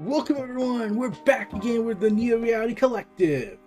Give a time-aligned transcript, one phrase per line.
[0.00, 0.96] Welcome, everyone.
[0.96, 3.58] We're back again with the Neo Reality Collective.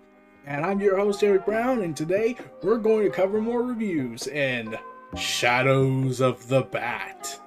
[0.48, 4.80] And I'm your host, Eric Brown, and today we're going to cover more reviews and
[5.16, 7.40] Shadows of the Bat.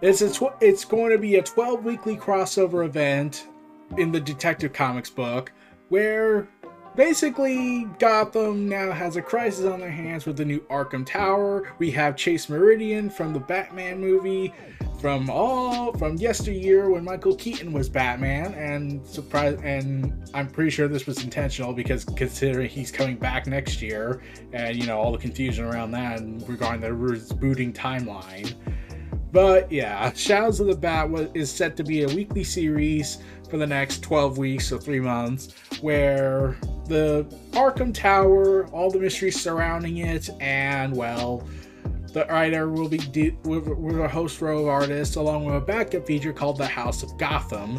[0.00, 3.48] It's, a it's going to be a 12 weekly crossover event
[3.98, 5.52] in the Detective Comics book
[5.90, 6.48] where
[6.96, 11.74] basically Gotham now has a crisis on their hands with the new Arkham Tower.
[11.78, 14.54] We have Chase Meridian from the Batman movie
[15.04, 20.88] from all from yesteryear when Michael Keaton was Batman, and surprise, and I'm pretty sure
[20.88, 24.22] this was intentional because considering he's coming back next year,
[24.54, 28.54] and you know all the confusion around that and regarding the rebooting timeline.
[29.30, 33.18] But yeah, Shadows of the Bat was, is set to be a weekly series
[33.50, 36.56] for the next 12 weeks or three months, where
[36.86, 41.46] the Arkham Tower, all the mysteries surrounding it, and well
[42.14, 46.32] the writer will be with, a host row of artists, along with a backup feature
[46.32, 47.78] called The House of Gotham,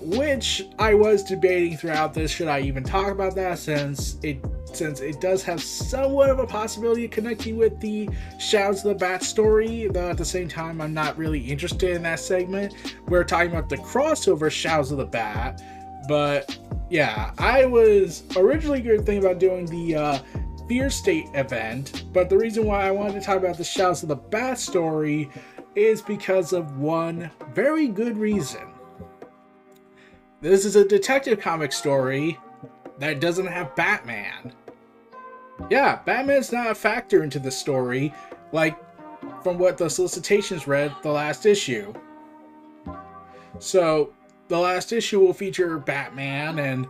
[0.00, 2.30] which I was debating throughout this.
[2.30, 4.38] Should I even talk about that since it
[4.72, 8.94] since it does have somewhat of a possibility of connecting with the Shadows of the
[8.94, 12.74] Bat story, though at the same time I'm not really interested in that segment.
[13.08, 15.60] We're talking about the crossover Shadows of the Bat,
[16.08, 16.56] but
[16.88, 20.18] yeah, I was originally going to think about doing the uh,
[20.72, 24.08] Fear State event, but the reason why I wanted to talk about the Shadows of
[24.08, 25.28] the Bat story
[25.74, 28.72] is because of one very good reason.
[30.40, 32.38] This is a detective comic story
[32.98, 34.54] that doesn't have Batman.
[35.68, 38.14] Yeah, Batman's not a factor into the story,
[38.52, 38.78] like
[39.42, 41.92] from what the solicitations read the last issue.
[43.58, 44.14] So,
[44.48, 46.86] the last issue will feature Batman and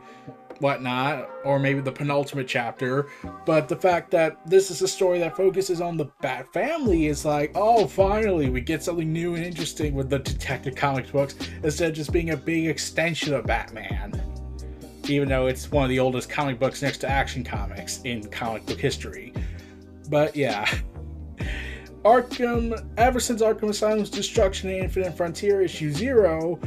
[0.62, 3.08] whatnot, or maybe the penultimate chapter.
[3.44, 7.24] But the fact that this is a story that focuses on the Bat family is
[7.24, 11.90] like, oh, finally, we get something new and interesting with the Detective Comics books instead
[11.90, 14.20] of just being a big extension of Batman.
[15.08, 18.64] Even though it's one of the oldest comic books next to Action Comics in comic
[18.64, 19.34] book history.
[20.08, 20.72] But yeah.
[22.04, 26.58] Arkham, ever since Arkham Asylum's destruction in Infinite Frontier issue 0,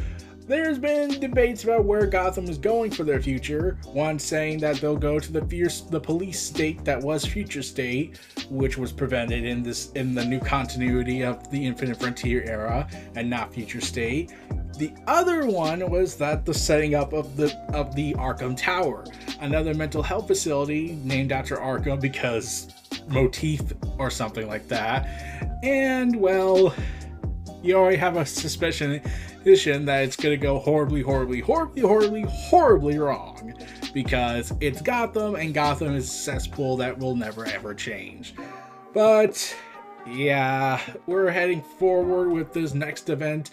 [0.48, 3.78] there's been debates about where Gotham is going for their future.
[3.86, 8.20] One saying that they'll go to the fierce, the police state that was Future State,
[8.50, 13.30] which was prevented in this in the new continuity of the Infinite Frontier era, and
[13.30, 14.34] not Future State.
[14.78, 19.06] The other one was that the setting up of the of the Arkham Tower,
[19.40, 22.68] another mental health facility named after Arkham because
[23.08, 23.62] motif
[23.98, 25.08] or something like that.
[25.64, 26.76] And well,
[27.66, 29.02] you already have a suspicion
[29.44, 33.54] that it's going to go horribly, horribly, horribly, horribly, horribly wrong
[33.94, 38.36] because it's Gotham and Gotham is a cesspool that will never ever change.
[38.94, 39.56] But
[40.08, 43.52] yeah, we're heading forward with this next event.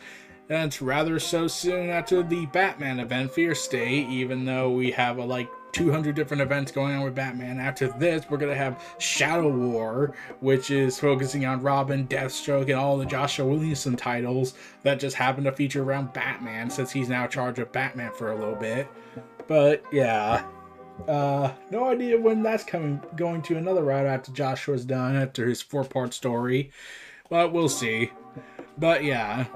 [0.48, 5.16] And it's rather so soon after the Batman event, Fear State, even though we have
[5.16, 7.58] a like 200 different events going on with Batman.
[7.58, 12.74] After this, we're going to have Shadow War, which is focusing on Robin, Deathstroke, and
[12.74, 17.24] all the Joshua Williamson titles that just happen to feature around Batman since he's now
[17.24, 18.86] in charge of Batman for a little bit.
[19.48, 20.44] But yeah,
[21.08, 25.62] uh, no idea when that's coming, going to another route after Joshua's done after his
[25.62, 26.70] four part story,
[27.28, 28.12] but we'll see.
[28.78, 29.46] But yeah,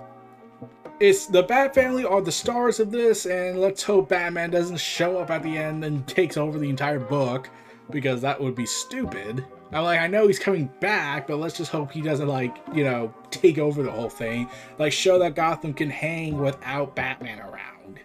[1.01, 5.19] it's the Bat family are the stars of this, and let's hope Batman doesn't show
[5.19, 7.51] up at the end and takes over the entire book,
[7.91, 9.45] because that would be stupid.
[9.73, 12.85] I'm like, I know he's coming back, but let's just hope he doesn't like, you
[12.85, 14.49] know, take over the whole thing.
[14.79, 18.01] Like show that Gotham can hang without Batman around.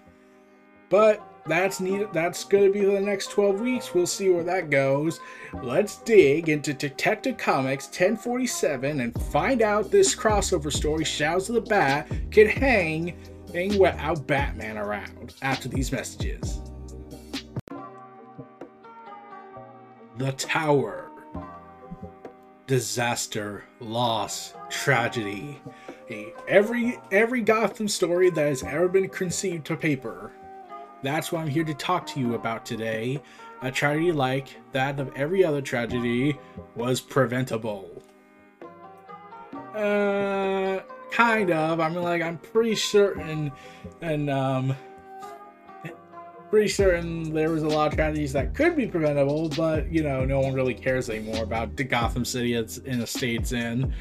[0.90, 2.14] But that's neat.
[2.14, 3.94] That's going to be the next 12 weeks.
[3.94, 5.20] We'll see where that goes.
[5.64, 11.62] Let's dig into Detective Comics 1047 and find out this crossover story, Shadows of the
[11.62, 13.18] Bat, can hang,
[13.54, 16.62] hang without Batman around after these messages.
[20.18, 21.10] The Tower.
[22.68, 25.60] Disaster, loss, tragedy.
[26.48, 30.32] Every every Gotham story that has ever been conceived to paper
[31.04, 33.22] that's what I'm here to talk to you about today.
[33.62, 36.38] A tragedy like that of every other tragedy
[36.76, 38.04] was preventable.
[39.76, 40.80] Uh,
[41.12, 41.80] kind of.
[41.80, 43.52] I mean, like, I'm pretty certain,
[44.02, 44.76] and, um,
[46.50, 50.26] pretty certain there was a lot of tragedies that could be preventable, but, you know,
[50.26, 53.94] no one really cares anymore about the Gotham City it's in the states in.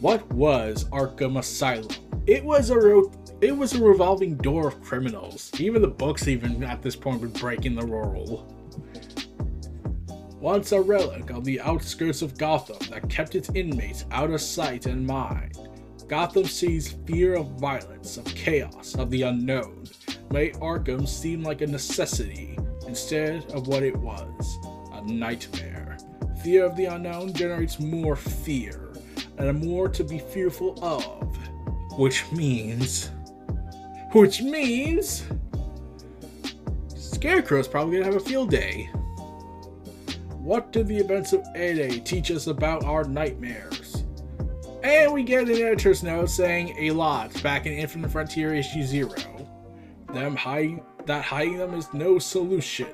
[0.00, 1.88] What was Arkham Asylum?
[2.26, 2.76] It was a
[3.42, 5.50] it was a revolving door of criminals.
[5.58, 8.46] Even the books, even at this point, were breaking the rule.
[10.40, 14.86] Once a relic of the outskirts of Gotham that kept its inmates out of sight
[14.86, 15.58] and mind,
[16.06, 19.86] Gotham sees fear of violence, of chaos, of the unknown,
[20.30, 22.56] made Arkham seem like a necessity
[22.86, 24.58] instead of what it was
[24.92, 25.98] a nightmare.
[26.44, 28.92] Fear of the unknown generates more fear,
[29.38, 31.36] and more to be fearful of,
[31.98, 33.10] which means
[34.12, 35.24] which means
[36.94, 38.90] Scarecrow's probably gonna have a field day.
[40.38, 44.04] What do the events of A-Day teach us about our nightmares?
[44.82, 49.10] And we get an editor's note saying a lot back in Infinite Frontier issue 0.
[50.12, 52.88] Them hide, that hiding them is no solution,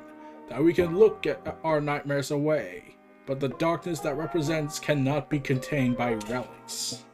[0.49, 5.41] that we can look at our nightmares away, but the darkness that represents cannot be
[5.41, 7.05] contained by relics.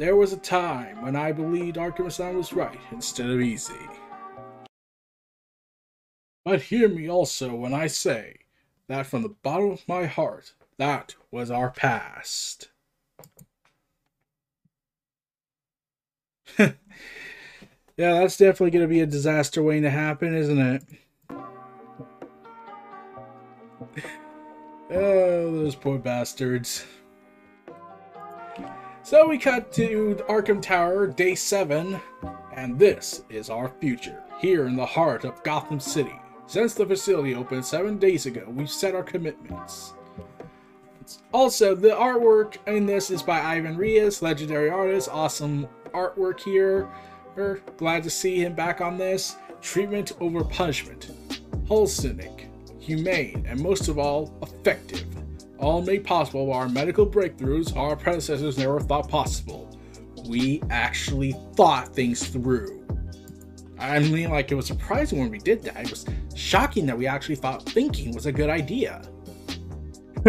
[0.00, 3.74] There was a time when I believed Arkham Asylum was right instead of easy.
[6.42, 8.36] But hear me also when I say
[8.88, 12.70] that from the bottom of my heart, that was our past.
[16.58, 16.72] yeah,
[17.98, 20.82] that's definitely going to be a disaster waiting to happen, isn't it?
[24.92, 26.86] oh, those poor bastards.
[29.10, 32.00] So we cut to Arkham Tower, day 7,
[32.54, 36.14] and this is our future, here in the heart of Gotham City.
[36.46, 39.94] Since the facility opened 7 days ago, we've set our commitments.
[41.32, 46.88] Also, the artwork in this is by Ivan Reis, legendary artist, awesome artwork here.
[47.34, 49.34] We're glad to see him back on this.
[49.60, 51.10] Treatment over punishment.
[51.66, 52.20] Wholesome,
[52.78, 55.04] humane, and most of all, effective
[55.60, 59.68] all made possible by our medical breakthroughs our predecessors never thought possible.
[60.28, 62.86] We actually thought things through.
[63.78, 65.84] I mean, like, it was surprising when we did that.
[65.84, 66.04] It was
[66.34, 69.02] shocking that we actually thought thinking was a good idea.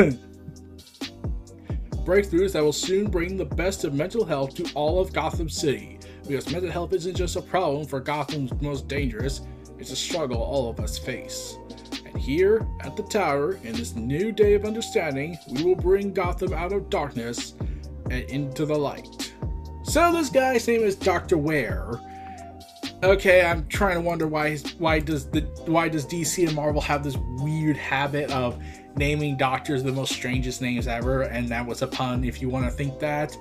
[2.05, 5.99] Breakthroughs that will soon bring the best of mental health to all of Gotham City.
[6.25, 9.41] Because mental health isn't just a problem for Gotham's most dangerous,
[9.77, 11.57] it's a struggle all of us face.
[12.11, 16.53] And here at the tower, in this new day of understanding, we will bring Gotham
[16.53, 17.55] out of darkness
[18.09, 19.33] and into the light.
[19.83, 21.37] So this guy's name is Dr.
[21.37, 21.99] Wear.
[23.03, 27.03] Okay, I'm trying to wonder why why does the why does DC and Marvel have
[27.03, 28.61] this weird habit of
[28.95, 32.65] naming doctors the most strangest names ever, and that was a pun if you want
[32.65, 33.35] to think that.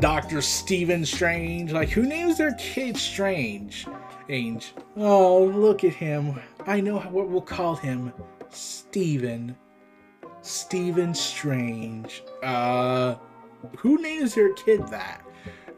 [0.00, 0.40] Dr.
[0.42, 3.86] Stephen Strange, like who names their kid Strange?
[4.24, 4.74] Strange.
[4.96, 6.40] Oh, look at him.
[6.68, 8.12] I know what we'll call him.
[8.50, 9.56] Stephen.
[10.42, 12.22] Stephen Strange.
[12.42, 13.14] Uh,
[13.78, 15.24] who names their kid that?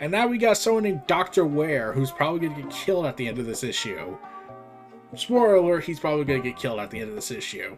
[0.01, 1.47] And now we got someone named Dr.
[1.47, 4.19] Wear, who's probably going to get killed at the end of this issue.
[5.15, 7.77] Spoiler alert, he's probably going to get killed at the end of this issue.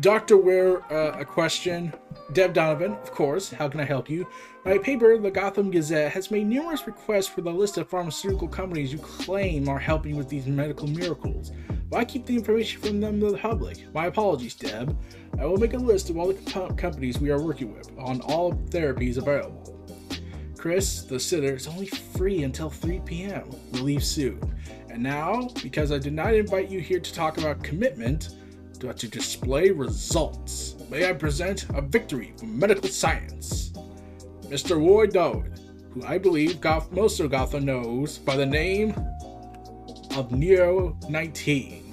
[0.00, 0.38] Dr.
[0.38, 1.92] Wear, uh, a question.
[2.32, 4.26] Deb Donovan, of course, how can I help you?
[4.64, 8.90] My paper, the Gotham Gazette, has made numerous requests for the list of pharmaceutical companies
[8.90, 11.52] you claim are helping with these medical miracles.
[11.90, 13.92] Why keep the information from them to the public?
[13.92, 14.96] My apologies, Deb.
[15.38, 18.22] I will make a list of all the comp- companies we are working with on
[18.22, 19.78] all therapies available.
[20.56, 23.50] Chris, the sitter, is only free until 3 p.m.
[23.72, 24.40] We'll leave soon.
[24.88, 28.36] And now, because I did not invite you here to talk about commitment,
[28.90, 33.70] to display results, may I present a victory for medical science.
[34.42, 34.76] Mr.
[34.76, 35.60] Roy Dawood,
[35.92, 38.94] who I believe Goth- most of Gotham knows by the name
[40.16, 41.90] of Neo 19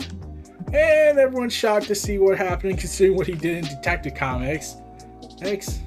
[0.74, 4.76] And everyone's shocked to see what happened considering what he did in Detective Comics.
[5.42, 5.80] X,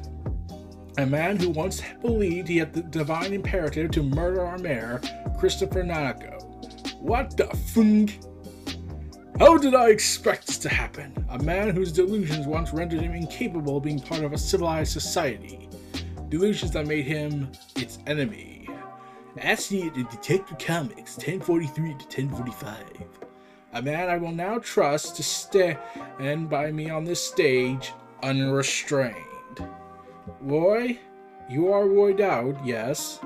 [0.99, 5.01] a man who once believed he had the divine imperative to murder our mayor,
[5.39, 6.43] Christopher Nanako.
[7.01, 8.21] What the funk?
[9.39, 11.27] How did I expect this to happen?
[11.31, 15.69] A man whose delusions once rendered him incapable of being part of a civilized society.
[16.29, 18.69] Delusions that made him its enemy.
[19.39, 22.77] As he in Detective Comics 1043 to 1045.
[23.73, 29.17] A man I will now trust to stand by me on this stage unrestrained.
[30.41, 30.99] Roy,
[31.49, 33.19] you are Roy Dowd, yes.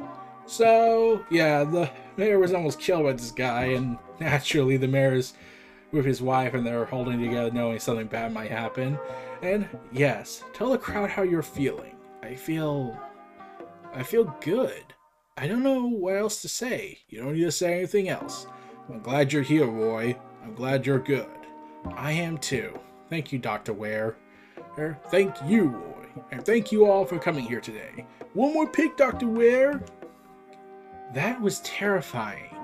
[0.47, 5.35] So, yeah, the mayor was almost killed by this guy, and naturally the mayor is
[5.93, 8.99] with his wife and they're holding together knowing something bad might happen.
[9.43, 11.97] And yes, tell the crowd how you're feeling.
[12.23, 12.99] I feel.
[13.95, 14.83] I feel good.
[15.37, 16.99] I don't know what else to say.
[17.09, 18.47] You don't need to say anything else.
[18.89, 20.17] I'm glad you're here, Roy.
[20.43, 21.29] I'm glad you're good.
[21.95, 22.79] I am too.
[23.11, 23.73] Thank you, Dr.
[23.73, 24.17] Wear.
[24.79, 26.07] Er, thank you, Roy.
[26.31, 28.07] And thank you all for coming here today.
[28.35, 29.29] One more pick, Dr.
[29.29, 29.83] Wear.
[31.15, 32.57] That was terrifying.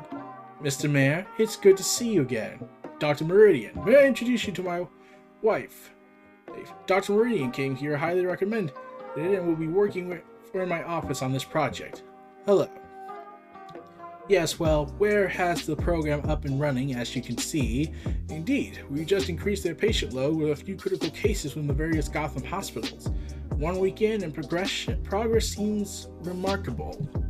[0.62, 0.91] Mr.
[0.91, 2.69] Mayor, it's good to see you again.
[3.02, 3.25] Dr.
[3.25, 4.87] Meridian, may I introduce you to my
[5.42, 5.90] wife?
[6.87, 7.14] Dr.
[7.14, 8.76] Meridian came here, highly recommended,
[9.16, 10.21] and will be working with,
[10.52, 12.04] for my office on this project.
[12.47, 12.71] Hello.
[14.28, 17.92] Yes, well, Wear has the program up and running, as you can see.
[18.28, 22.06] Indeed, we just increased their patient load with a few critical cases from the various
[22.06, 23.11] Gotham hospitals.
[23.56, 27.22] One weekend and progress seems remarkable.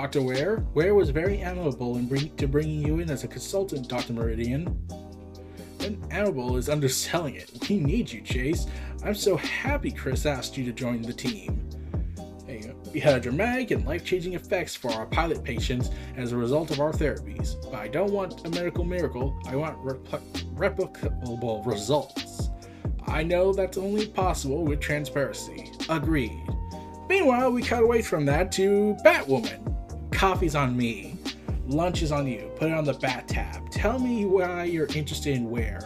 [0.00, 0.22] Dr.
[0.22, 4.12] Wear, Wear was very amiable in bring, to bringing you in as a consultant, Dr.
[4.12, 4.80] Meridian.
[5.80, 7.50] And amiable is underselling it.
[7.68, 8.68] We need you, Chase.
[9.02, 11.68] I'm so happy Chris asked you to join the team.
[12.92, 16.78] We had dramatic and life changing effects for our pilot patients as a result of
[16.78, 17.60] our therapies.
[17.60, 19.84] But I don't want a medical miracle, I want
[20.54, 22.50] replicable results.
[23.08, 25.72] I know that's only possible with transparency.
[25.88, 26.40] Agreed.
[27.08, 29.74] Meanwhile, we cut away from that to Batwoman.
[30.18, 31.16] Coffee's on me.
[31.68, 32.50] Lunch is on you.
[32.56, 33.70] Put it on the bat tab.
[33.70, 35.78] Tell me why you're interested in Wear.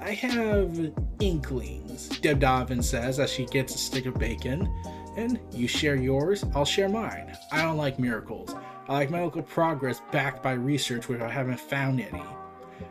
[0.00, 4.66] I have inklings, Deb Donovan says as she gets a stick of bacon.
[5.18, 7.36] And you share yours, I'll share mine.
[7.52, 8.54] I don't like miracles.
[8.88, 12.24] I like medical progress backed by research where I haven't found any.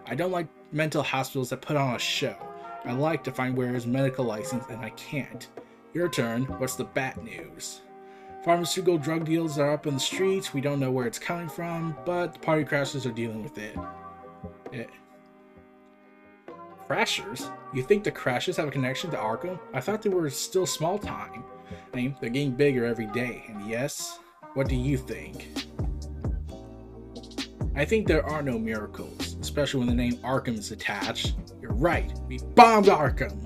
[0.06, 2.38] I don't like mental hospitals that put on a show.
[2.84, 5.48] I like to find where is medical license and I can't.
[5.96, 6.44] Your turn.
[6.60, 7.82] What's the bat news?
[8.46, 10.54] Pharmaceutical drug deals are up in the streets.
[10.54, 13.76] We don't know where it's coming from, but the party crashers are dealing with it.
[14.72, 14.92] it.
[16.88, 17.52] Crashers?
[17.74, 19.60] You think the Crashers have a connection to Arkham?
[19.74, 21.44] I thought they were still small time.
[21.92, 24.20] I mean, they're getting bigger every day, and yes,
[24.54, 25.66] what do you think?
[27.76, 31.34] I think there are no miracles, especially when the name Arkham is attached.
[31.60, 33.42] You're right, we bombed Arkham!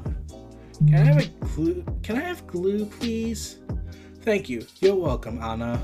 [0.86, 1.86] Can I have a glue?
[2.04, 3.59] Can I have glue, please?
[4.30, 4.64] Thank you.
[4.80, 5.82] You're welcome, Anna.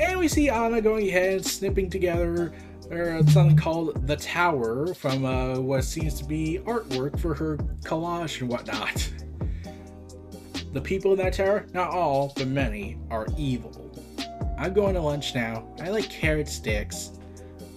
[0.00, 2.54] And we see Anna going ahead, snipping together
[3.28, 8.48] something called The Tower from uh, what seems to be artwork for her collage and
[8.48, 9.12] whatnot.
[10.72, 13.92] The people in that tower, not all, but many, are evil.
[14.56, 15.68] I'm going to lunch now.
[15.82, 17.10] I like carrot sticks.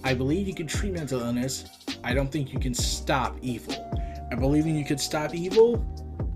[0.02, 1.66] I believe you can treat mental illness.
[2.02, 3.74] I don't think you can stop evil.
[4.30, 5.84] And believing you could stop evil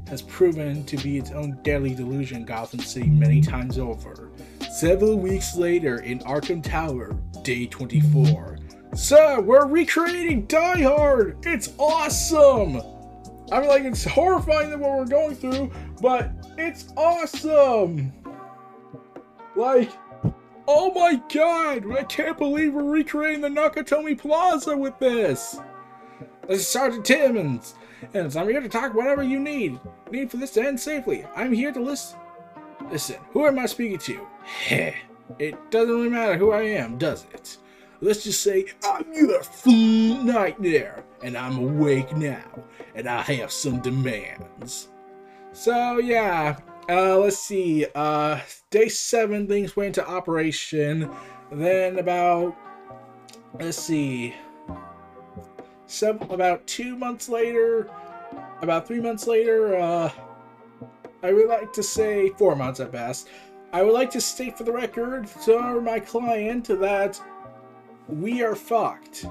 [0.09, 4.31] has proven to be its own deadly delusion Gotham City many times over.
[4.73, 8.59] Several weeks later in Arkham Tower, day 24.
[8.95, 11.45] Sir, we're recreating Die Hard!
[11.45, 12.81] It's awesome!
[13.53, 15.71] I mean, like, it's horrifying that what we're going through,
[16.01, 18.13] but it's awesome!
[19.55, 19.91] Like,
[20.69, 21.91] oh my god!
[21.93, 25.61] I can't believe we're recreating the Nakatomi Plaza with this!
[26.49, 27.75] This is Sergeant Timmons,
[28.15, 29.81] and I'm here to talk whatever you need.
[30.11, 31.25] Need for this to end safely.
[31.35, 32.19] I'm here to listen.
[32.91, 34.27] Listen, who am I speaking to?
[34.45, 34.95] Heh.
[35.39, 37.57] It doesn't really matter who I am, does it?
[38.01, 42.45] Let's just say I'm your full nightmare, and I'm awake now,
[42.95, 44.89] and I have some demands.
[45.53, 46.59] So yeah,
[46.89, 47.87] uh, let's see.
[47.95, 51.11] Uh, day seven, things went into operation.
[51.51, 52.55] Then about,
[53.59, 54.35] let's see,
[55.87, 57.89] seven, about two months later,
[58.63, 60.11] about three months later, uh,
[61.23, 63.29] I would like to say four months at best.
[63.73, 67.21] I would like to state for the record to my client that
[68.09, 69.27] we are fucked.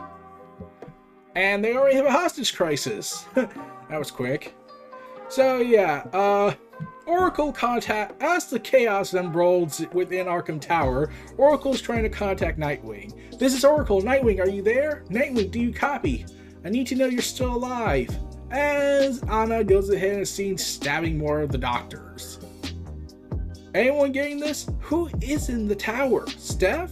[1.35, 3.25] And they already have a hostage crisis.
[3.35, 4.55] that was quick.
[5.27, 6.53] So yeah, uh,
[7.05, 11.11] Oracle contact as the chaos unrolls within Arkham Tower.
[11.37, 13.37] Oracle is trying to contact Nightwing.
[13.37, 14.01] This is Oracle.
[14.01, 15.03] Nightwing, are you there?
[15.09, 16.25] Nightwing, do you copy?
[16.65, 18.09] I need to know you're still alive.
[18.49, 22.39] As Anna goes ahead and seen stabbing more of the doctors.
[23.75, 24.67] Anyone getting this?
[24.79, 26.27] Who is in the tower?
[26.27, 26.91] Steph?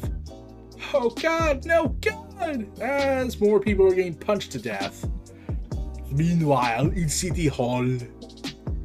[0.94, 2.80] Oh god, no, god!
[2.80, 5.10] As more people are getting punched to death.
[6.12, 7.98] Meanwhile, in City Hall.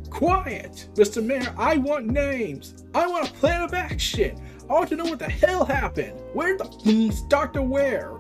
[0.09, 0.89] Quiet!
[0.95, 1.23] Mr.
[1.23, 2.87] Mayor, I want names!
[2.95, 4.41] I want a plan of action!
[4.71, 6.19] I want to know what the hell happened!
[6.33, 7.61] Where the f***'s Dr.
[7.61, 8.15] Wear?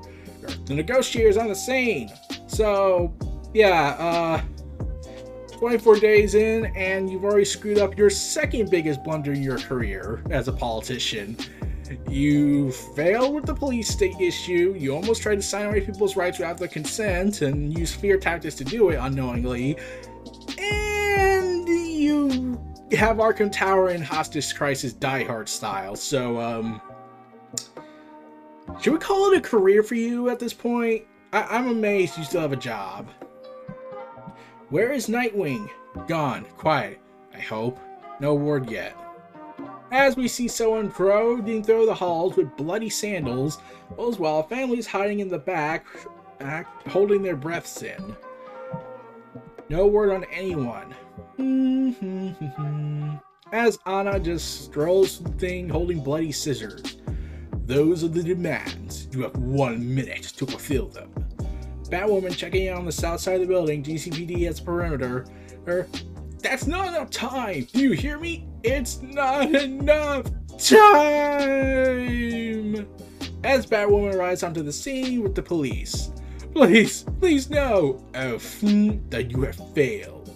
[0.66, 2.10] The negotiators on the scene!
[2.58, 3.14] So,
[3.54, 4.42] yeah, uh,
[5.58, 10.24] 24 days in, and you've already screwed up your second biggest blunder in your career
[10.30, 11.36] as a politician.
[12.10, 16.40] You failed with the police state issue, you almost tried to sign away people's rights
[16.40, 19.76] without their consent, and used fear tactics to do it unknowingly,
[20.58, 22.60] and you
[22.90, 26.80] have Arkham Tower and Hostage Crisis Die Hard style, so, um.
[28.80, 31.04] Should we call it a career for you at this point?
[31.32, 33.08] I- am amazed you still have a job.
[34.70, 35.68] Where is Nightwing?
[36.06, 36.44] Gone.
[36.56, 37.00] Quiet.
[37.34, 37.78] I hope.
[38.20, 38.96] No word yet.
[39.90, 43.58] As we see someone prodding through the halls with bloody sandals,
[43.98, 45.86] as well families hiding in the back,
[46.40, 48.16] act, holding their breaths in.
[49.70, 50.94] No word on anyone.
[51.38, 53.16] Mm-hmm.
[53.52, 56.97] As Anna just strolls through the thing holding bloody scissors.
[57.68, 59.08] Those are the demands.
[59.12, 61.12] You have one minute to fulfill them.
[61.90, 63.82] Batwoman checking in on the south side of the building.
[63.82, 65.26] GCPD has perimeter.
[65.68, 65.86] Er,
[66.42, 67.68] that's not enough time.
[67.70, 68.48] Do you hear me?
[68.62, 70.24] It's not enough
[70.56, 70.88] time.
[73.44, 76.10] As Batwoman arrives onto the scene with the police.
[76.54, 78.02] Please, please no.
[78.14, 78.38] Oh,
[79.10, 80.32] that you have failed.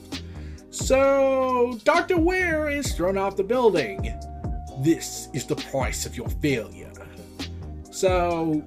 [0.68, 2.18] So, Dr.
[2.18, 4.12] Wear is thrown off the building.
[4.80, 6.91] This is the price of your failure.
[8.02, 8.64] So,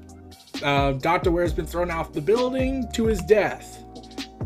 [0.64, 1.30] uh, Dr.
[1.30, 3.84] Wear's been thrown off the building to his death.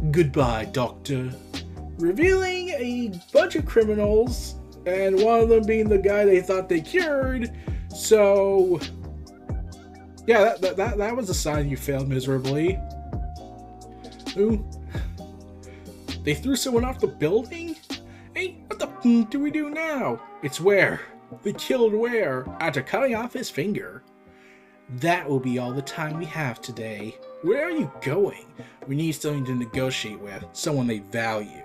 [0.10, 1.30] Goodbye, Doctor.
[2.00, 4.56] Revealing a bunch of criminals,
[4.88, 7.56] and one of them being the guy they thought they cured.
[7.94, 8.80] So,
[10.26, 12.80] yeah, that, that, that, that was a sign you failed miserably.
[14.38, 14.68] Ooh.
[16.24, 17.76] They threw someone off the building?
[18.34, 20.20] Hey, what the do we do now?
[20.42, 21.02] It's Wear.
[21.44, 24.04] They killed Wear after cutting off his finger.
[24.98, 27.16] That will be all the time we have today.
[27.44, 28.46] Where are you going?
[28.88, 31.62] We need something to negotiate with, someone they value.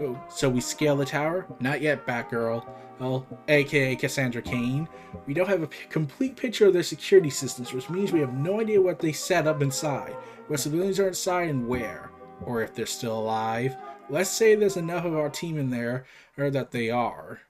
[0.00, 1.46] Oh, so we scale the tower?
[1.60, 2.66] Not yet, Batgirl.
[2.98, 4.88] Well, aka Cassandra Cain.
[5.26, 8.60] We don't have a complete picture of their security systems, which means we have no
[8.60, 10.12] idea what they set up inside,
[10.48, 12.10] what civilians are inside, and where,
[12.44, 13.76] or if they're still alive.
[14.10, 16.04] Let's say there's enough of our team in there,
[16.36, 17.40] or that they are.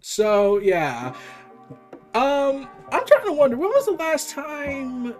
[0.00, 1.14] So, yeah,
[2.18, 5.14] um, I'm trying to wonder when was the last time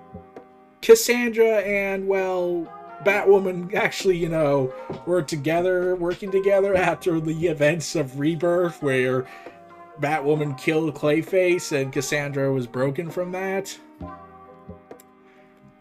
[0.82, 2.66] Cassandra and well
[3.04, 4.72] Batwoman actually, you know,
[5.06, 9.26] were together, working together after the events of Rebirth, where
[10.00, 13.78] Batwoman killed Clayface and Cassandra was broken from that.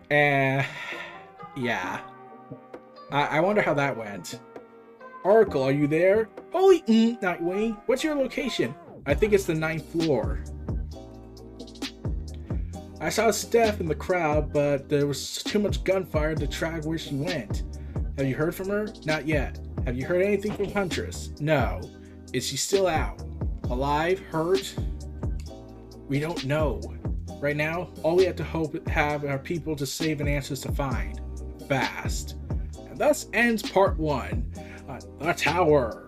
[0.09, 0.65] And
[1.55, 2.01] yeah,
[3.11, 4.39] I, I wonder how that went.
[5.23, 6.29] Oracle, are you there?
[6.51, 8.73] Holy mm, Nightwing, what's your location?
[9.05, 10.43] I think it's the ninth floor.
[12.99, 16.97] I saw Steph in the crowd, but there was too much gunfire to track where
[16.97, 17.63] she went.
[18.17, 18.87] Have you heard from her?
[19.05, 19.59] Not yet.
[19.85, 21.29] Have you heard anything from Huntress?
[21.39, 21.79] No.
[22.33, 23.21] Is she still out?
[23.69, 24.19] Alive?
[24.31, 24.73] Hurt?
[26.07, 26.81] We don't know.
[27.39, 30.71] Right now, all we have to hope have are people to save and answers to
[30.71, 31.21] find.
[31.69, 32.35] Fast.
[32.89, 34.51] And thus ends part one.
[34.89, 36.06] Uh, the Tower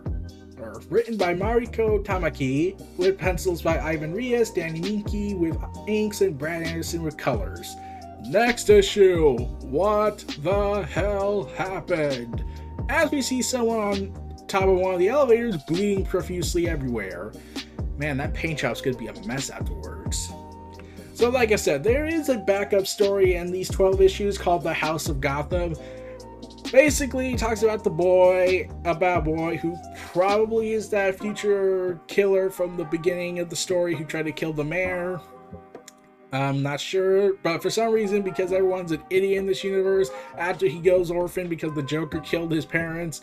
[0.89, 6.63] written by Mariko Tamaki, with pencils by Ivan Reis, Danny Miki with inks, and Brad
[6.63, 7.75] Anderson with colors.
[8.27, 12.43] Next issue What the hell happened?
[12.89, 17.31] As we see someone on top of one of the elevators bleeding profusely everywhere.
[17.97, 20.31] Man, that paint job's gonna be a mess afterwards.
[21.13, 24.73] So, like I said, there is a backup story in these 12 issues called The
[24.73, 25.75] House of Gotham
[26.71, 29.75] basically talks about the boy, a bad boy who
[30.13, 34.51] probably is that future killer from the beginning of the story who tried to kill
[34.51, 35.21] the mayor.
[36.31, 40.67] I'm not sure, but for some reason, because everyone's an idiot in this universe, after
[40.67, 43.21] he goes orphan because the Joker killed his parents,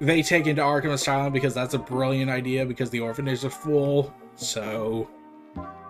[0.00, 3.54] they take him to Arkham Asylum because that's a brilliant idea because the orphanage is
[3.54, 4.12] full.
[4.34, 5.08] So,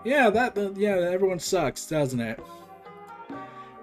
[0.04, 2.40] yeah, that yeah, everyone sucks, doesn't it?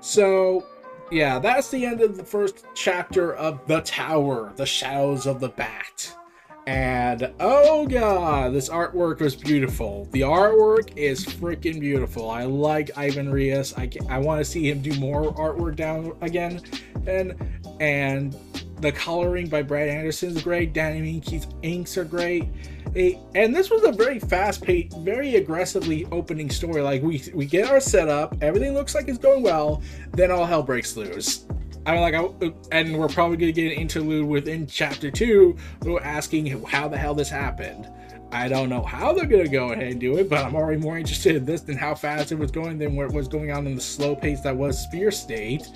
[0.02, 0.66] So
[1.12, 5.50] yeah, that's the end of the first chapter of The Tower, The Shadows of the
[5.50, 6.16] Bat.
[6.66, 10.08] And oh god, this artwork was beautiful.
[10.12, 12.30] The artwork is freaking beautiful.
[12.30, 13.74] I like Ivan Reis.
[13.78, 16.62] I, I want to see him do more artwork down again.
[17.06, 17.36] And
[17.82, 18.38] and
[18.80, 20.74] the coloring by Brad Anderson is great.
[20.74, 22.48] Danny Miki's inks are great.
[22.96, 26.82] It, and this was a very fast-paced, very aggressively opening story.
[26.82, 30.64] Like we we get our setup, everything looks like it's going well, then all hell
[30.64, 31.46] breaks loose.
[31.86, 35.58] I mean, like, I, and we're probably gonna get an interlude within chapter two,
[36.02, 37.90] asking how the hell this happened.
[38.32, 40.98] I don't know how they're gonna go ahead and do it, but I'm already more
[40.98, 43.76] interested in this than how fast it was going than what was going on in
[43.76, 45.68] the slow pace that was Fear State,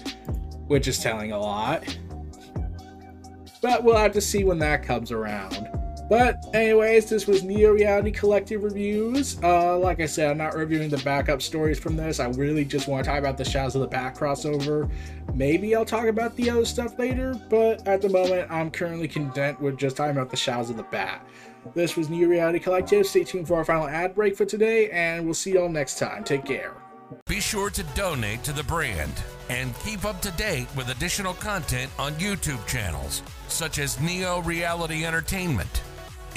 [0.67, 1.83] which is telling a lot.
[3.61, 5.67] But we'll have to see when that comes around.
[6.09, 9.37] But anyways, this was Neo Reality Collective Reviews.
[9.43, 12.19] Uh, like I said, I'm not reviewing the backup stories from this.
[12.19, 14.89] I really just want to talk about the Shadows of the Bat crossover.
[15.33, 19.59] Maybe I'll talk about the other stuff later, but at the moment, I'm currently content
[19.59, 21.27] with just talking about the Shadows of the Bat.
[21.73, 23.05] This was Neo Reality Collective.
[23.05, 26.23] Stay tuned for our final ad break for today, and we'll see y'all next time.
[26.23, 26.73] Take care.
[27.27, 29.11] Be sure to donate to the brand
[29.49, 35.05] and keep up to date with additional content on YouTube channels such as Neo Reality
[35.05, 35.81] Entertainment,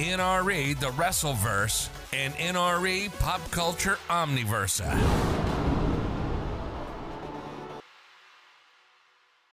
[0.00, 5.49] NRE The Wrestleverse, and NRE Pop Culture Omniversa.